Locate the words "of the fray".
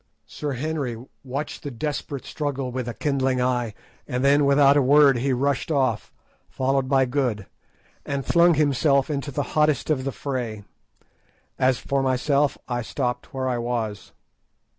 9.91-10.63